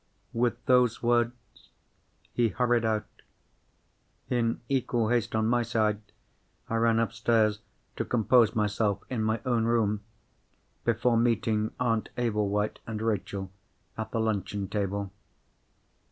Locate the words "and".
12.87-12.99